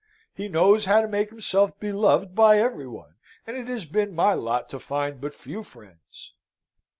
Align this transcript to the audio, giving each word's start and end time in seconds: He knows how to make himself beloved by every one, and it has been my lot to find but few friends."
He 0.33 0.47
knows 0.47 0.85
how 0.85 1.01
to 1.01 1.07
make 1.07 1.29
himself 1.29 1.79
beloved 1.79 2.33
by 2.33 2.57
every 2.57 2.87
one, 2.87 3.17
and 3.45 3.55
it 3.55 3.67
has 3.67 3.85
been 3.85 4.15
my 4.15 4.33
lot 4.33 4.67
to 4.71 4.79
find 4.79 5.21
but 5.21 5.31
few 5.35 5.61
friends." 5.61 6.33